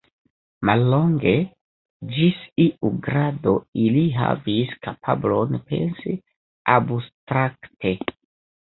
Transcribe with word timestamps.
Mallonge, 0.69 1.33
ĝis 2.15 2.41
iu 2.65 2.91
grado 3.09 3.55
ili 3.85 4.07
havis 4.17 4.75
kapablon 4.89 5.63
pensi 5.71 6.19
abstrakte. 6.79 7.99